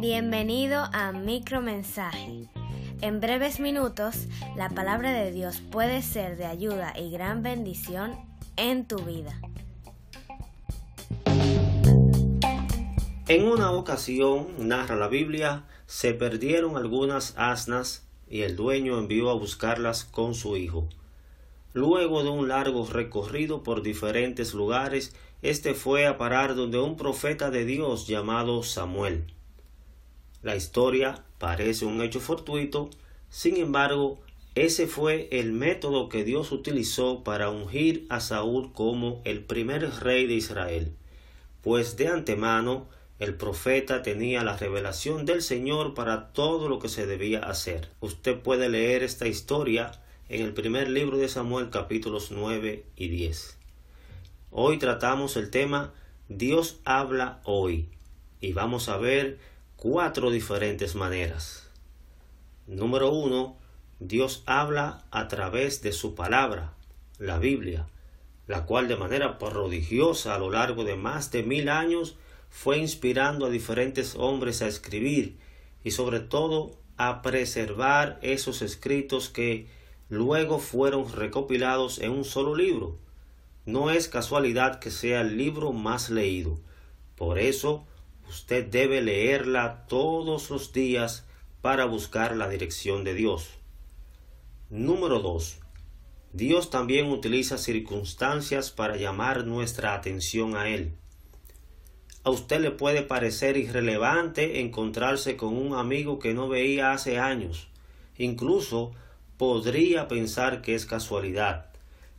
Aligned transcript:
Bienvenido 0.00 0.88
a 0.92 1.12
Micromensaje. 1.12 2.48
En 3.00 3.20
breves 3.20 3.60
minutos, 3.60 4.26
la 4.56 4.70
palabra 4.70 5.12
de 5.12 5.30
Dios 5.30 5.60
puede 5.70 6.02
ser 6.02 6.36
de 6.36 6.46
ayuda 6.46 6.94
y 6.98 7.12
gran 7.12 7.44
bendición 7.44 8.16
en 8.56 8.88
tu 8.88 8.98
vida. 9.04 9.40
En 13.28 13.44
una 13.46 13.70
ocasión, 13.70 14.48
narra 14.58 14.96
la 14.96 15.06
Biblia, 15.08 15.64
se 15.86 16.12
perdieron 16.12 16.76
algunas 16.76 17.34
asnas 17.36 18.04
y 18.28 18.42
el 18.42 18.56
dueño 18.56 18.98
envió 18.98 19.30
a 19.30 19.34
buscarlas 19.34 20.04
con 20.04 20.34
su 20.34 20.56
hijo. 20.56 20.88
Luego 21.74 22.24
de 22.24 22.30
un 22.30 22.48
largo 22.48 22.86
recorrido 22.86 23.62
por 23.62 23.82
diferentes 23.82 24.54
lugares, 24.54 25.14
éste 25.42 25.74
fue 25.74 26.06
a 26.06 26.18
parar 26.18 26.54
donde 26.54 26.78
un 26.78 26.96
profeta 26.96 27.50
de 27.50 27.64
Dios 27.64 28.06
llamado 28.06 28.62
Samuel. 28.62 29.24
La 30.42 30.56
historia 30.56 31.24
parece 31.38 31.84
un 31.84 32.00
hecho 32.02 32.20
fortuito, 32.20 32.90
sin 33.30 33.56
embargo, 33.56 34.18
ese 34.54 34.86
fue 34.86 35.28
el 35.30 35.52
método 35.52 36.08
que 36.08 36.24
Dios 36.24 36.50
utilizó 36.50 37.22
para 37.22 37.50
ungir 37.50 38.06
a 38.08 38.20
Saúl 38.20 38.72
como 38.72 39.20
el 39.24 39.44
primer 39.44 39.88
rey 40.00 40.26
de 40.26 40.34
Israel, 40.34 40.92
pues 41.62 41.96
de 41.96 42.08
antemano 42.08 42.88
el 43.18 43.34
profeta 43.34 44.02
tenía 44.02 44.44
la 44.44 44.56
revelación 44.56 45.26
del 45.26 45.42
Señor 45.42 45.94
para 45.94 46.32
todo 46.32 46.68
lo 46.68 46.78
que 46.78 46.88
se 46.88 47.06
debía 47.06 47.40
hacer. 47.40 47.88
Usted 48.00 48.38
puede 48.40 48.68
leer 48.68 49.02
esta 49.02 49.26
historia 49.26 49.92
en 50.28 50.44
el 50.44 50.54
primer 50.54 50.88
libro 50.88 51.18
de 51.18 51.28
Samuel 51.28 51.70
capítulos 51.70 52.30
9 52.30 52.84
y 52.96 53.08
10. 53.08 53.57
Hoy 54.50 54.78
tratamos 54.78 55.36
el 55.36 55.50
tema 55.50 55.92
Dios 56.30 56.80
habla 56.86 57.42
hoy 57.44 57.90
y 58.40 58.54
vamos 58.54 58.88
a 58.88 58.96
ver 58.96 59.38
cuatro 59.76 60.30
diferentes 60.30 60.94
maneras. 60.94 61.70
Número 62.66 63.12
uno, 63.12 63.58
Dios 64.00 64.42
habla 64.46 65.04
a 65.10 65.28
través 65.28 65.82
de 65.82 65.92
su 65.92 66.14
palabra, 66.14 66.72
la 67.18 67.38
Biblia, 67.38 67.88
la 68.46 68.64
cual 68.64 68.88
de 68.88 68.96
manera 68.96 69.38
prodigiosa 69.38 70.34
a 70.34 70.38
lo 70.38 70.50
largo 70.50 70.82
de 70.84 70.96
más 70.96 71.30
de 71.30 71.42
mil 71.42 71.68
años 71.68 72.16
fue 72.48 72.78
inspirando 72.78 73.44
a 73.44 73.50
diferentes 73.50 74.14
hombres 74.16 74.62
a 74.62 74.66
escribir 74.66 75.36
y 75.84 75.90
sobre 75.90 76.20
todo 76.20 76.70
a 76.96 77.20
preservar 77.20 78.18
esos 78.22 78.62
escritos 78.62 79.28
que 79.28 79.68
luego 80.08 80.58
fueron 80.58 81.12
recopilados 81.12 81.98
en 81.98 82.12
un 82.12 82.24
solo 82.24 82.56
libro. 82.56 82.96
No 83.68 83.90
es 83.90 84.08
casualidad 84.08 84.78
que 84.78 84.90
sea 84.90 85.20
el 85.20 85.36
libro 85.36 85.74
más 85.74 86.08
leído. 86.08 86.58
Por 87.16 87.38
eso 87.38 87.86
usted 88.26 88.64
debe 88.64 89.02
leerla 89.02 89.84
todos 89.88 90.48
los 90.48 90.72
días 90.72 91.26
para 91.60 91.84
buscar 91.84 92.34
la 92.34 92.48
dirección 92.48 93.04
de 93.04 93.12
Dios. 93.12 93.50
Número 94.70 95.18
2. 95.18 95.58
Dios 96.32 96.70
también 96.70 97.12
utiliza 97.12 97.58
circunstancias 97.58 98.70
para 98.70 98.96
llamar 98.96 99.44
nuestra 99.44 99.92
atención 99.92 100.56
a 100.56 100.70
Él. 100.70 100.94
A 102.24 102.30
usted 102.30 102.62
le 102.62 102.70
puede 102.70 103.02
parecer 103.02 103.58
irrelevante 103.58 104.60
encontrarse 104.60 105.36
con 105.36 105.54
un 105.54 105.74
amigo 105.74 106.18
que 106.18 106.32
no 106.32 106.48
veía 106.48 106.92
hace 106.92 107.18
años. 107.18 107.68
Incluso 108.16 108.92
podría 109.36 110.08
pensar 110.08 110.62
que 110.62 110.74
es 110.74 110.86
casualidad. 110.86 111.66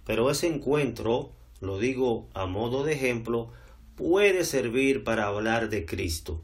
Pero 0.06 0.30
ese 0.30 0.45
encuentro, 0.45 1.31
lo 1.61 1.77
digo 1.77 2.29
a 2.33 2.45
modo 2.45 2.83
de 2.83 2.93
ejemplo, 2.93 3.52
puede 3.95 4.45
servir 4.45 5.03
para 5.03 5.27
hablar 5.27 5.69
de 5.69 5.85
Cristo. 5.85 6.41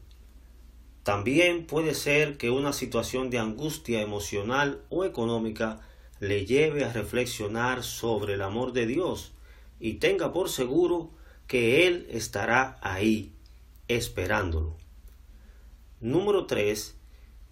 También 1.02 1.66
puede 1.66 1.94
ser 1.94 2.36
que 2.36 2.50
una 2.50 2.72
situación 2.72 3.30
de 3.30 3.38
angustia 3.38 4.00
emocional 4.00 4.82
o 4.88 5.04
económica 5.04 5.80
le 6.20 6.46
lleve 6.46 6.84
a 6.84 6.92
reflexionar 6.92 7.82
sobre 7.82 8.34
el 8.34 8.42
amor 8.42 8.72
de 8.72 8.86
Dios 8.86 9.32
y 9.78 9.94
tenga 9.94 10.32
por 10.32 10.48
seguro 10.48 11.10
que 11.46 11.86
Él 11.86 12.06
estará 12.10 12.78
ahí 12.82 13.32
esperándolo. 13.88 14.76
Número 16.00 16.46
3. 16.46 16.96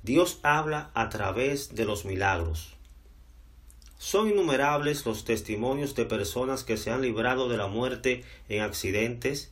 Dios 0.03 0.41
habla 0.43 0.91
a 0.95 1.09
través 1.09 1.75
de 1.75 1.85
los 1.85 2.05
milagros. 2.05 2.75
Son 4.05 4.29
innumerables 4.29 5.07
los 5.07 5.25
testimonios 5.25 5.95
de 5.95 6.05
personas 6.05 6.63
que 6.63 6.77
se 6.77 6.91
han 6.91 7.01
librado 7.01 7.49
de 7.49 7.57
la 7.57 7.69
muerte 7.69 8.23
en 8.51 8.61
accidentes, 8.61 9.51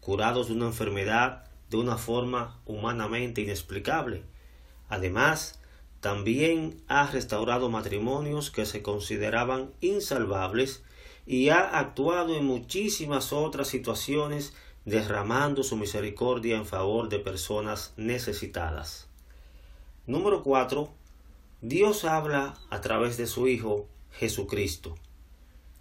curados 0.00 0.48
de 0.48 0.54
una 0.54 0.68
enfermedad 0.68 1.44
de 1.68 1.76
una 1.76 1.98
forma 1.98 2.58
humanamente 2.64 3.42
inexplicable. 3.42 4.22
Además, 4.88 5.60
también 6.00 6.80
ha 6.88 7.10
restaurado 7.10 7.68
matrimonios 7.68 8.50
que 8.50 8.64
se 8.64 8.80
consideraban 8.80 9.70
insalvables 9.82 10.82
y 11.26 11.50
ha 11.50 11.78
actuado 11.78 12.34
en 12.34 12.46
muchísimas 12.46 13.34
otras 13.34 13.68
situaciones 13.68 14.54
derramando 14.86 15.62
su 15.62 15.76
misericordia 15.76 16.56
en 16.56 16.64
favor 16.64 17.10
de 17.10 17.18
personas 17.18 17.92
necesitadas. 17.98 19.08
Número 20.06 20.42
4. 20.42 20.99
Dios 21.62 22.06
habla 22.06 22.54
a 22.70 22.80
través 22.80 23.18
de 23.18 23.26
su 23.26 23.46
Hijo 23.46 23.86
Jesucristo. 24.12 24.96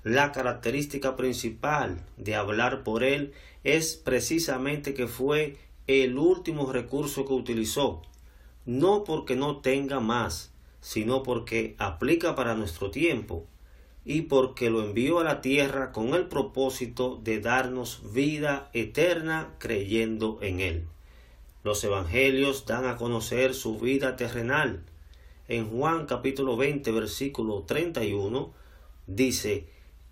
La 0.04 0.34
característica 0.34 1.16
principal 1.16 2.04
de 2.18 2.36
hablar 2.36 2.84
por 2.84 3.02
Él 3.02 3.32
es 3.64 3.96
precisamente 3.96 4.94
que 4.94 5.08
fue 5.08 5.58
el 5.88 6.18
último 6.18 6.70
recurso 6.74 7.26
que 7.26 7.32
utilizó, 7.32 8.02
no 8.66 9.06
porque 9.06 9.38
no 9.38 9.62
tenga 9.62 10.02
más, 10.02 10.52
sino 10.82 11.24
porque 11.24 11.76
aplica 11.78 12.36
para 12.36 12.56
nuestro 12.56 12.92
tiempo 12.92 13.48
y 14.04 14.24
porque 14.24 14.70
lo 14.70 14.84
envió 14.84 15.20
a 15.20 15.24
la 15.24 15.40
tierra 15.40 15.94
con 15.94 16.14
el 16.14 16.28
propósito 16.28 17.22
de 17.24 17.40
darnos 17.40 18.12
vida 18.14 18.70
eterna 18.74 19.56
creyendo 19.60 20.40
en 20.42 20.60
Él. 20.60 20.88
Los 21.64 21.82
evangelios 21.86 22.66
dan 22.66 22.86
a 22.86 22.98
conocer 22.98 23.54
su 23.54 23.80
vida 23.80 24.18
terrenal. 24.18 24.84
En 25.50 25.70
Juan 25.70 26.06
capítulo 26.06 26.56
20 26.56 26.92
versículo 26.92 27.64
31 27.64 28.54
dice, 29.08 29.68